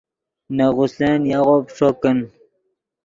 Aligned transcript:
نے 0.55 0.65
غسلن 0.77 1.21
یاغو 1.31 1.55
پیݯو 1.67 1.89
کن 2.01 2.17